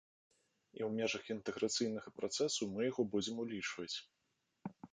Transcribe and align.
І 0.77 0.83
ў 0.87 1.01
межах 1.01 1.23
інтэграцыйнага 1.35 2.09
працэсу 2.19 2.61
мы 2.73 2.81
яго 2.89 3.01
будзем 3.15 3.35
улічваць. 3.47 3.95